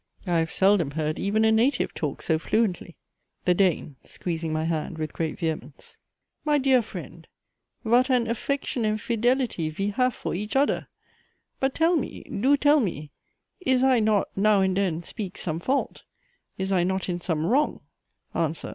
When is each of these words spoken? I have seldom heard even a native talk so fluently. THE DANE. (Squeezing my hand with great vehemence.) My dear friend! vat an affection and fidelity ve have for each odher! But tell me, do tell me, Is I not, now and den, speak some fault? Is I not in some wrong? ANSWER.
I 0.25 0.39
have 0.39 0.51
seldom 0.51 0.89
heard 0.89 1.19
even 1.19 1.45
a 1.45 1.51
native 1.51 1.93
talk 1.93 2.23
so 2.23 2.39
fluently. 2.39 2.95
THE 3.45 3.53
DANE. 3.53 3.97
(Squeezing 4.03 4.51
my 4.51 4.63
hand 4.63 4.97
with 4.97 5.13
great 5.13 5.37
vehemence.) 5.37 5.99
My 6.43 6.57
dear 6.57 6.81
friend! 6.81 7.27
vat 7.85 8.09
an 8.09 8.27
affection 8.27 8.83
and 8.83 8.99
fidelity 8.99 9.69
ve 9.69 9.89
have 9.91 10.15
for 10.15 10.33
each 10.33 10.55
odher! 10.55 10.87
But 11.59 11.75
tell 11.75 11.95
me, 11.97 12.23
do 12.23 12.57
tell 12.57 12.79
me, 12.79 13.11
Is 13.63 13.83
I 13.83 13.99
not, 13.99 14.35
now 14.35 14.61
and 14.61 14.75
den, 14.75 15.03
speak 15.03 15.37
some 15.37 15.59
fault? 15.59 16.01
Is 16.57 16.71
I 16.71 16.83
not 16.83 17.07
in 17.07 17.19
some 17.21 17.45
wrong? 17.45 17.81
ANSWER. 18.33 18.69